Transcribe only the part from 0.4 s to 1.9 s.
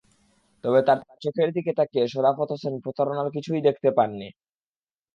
তবে তার চোখের দিকে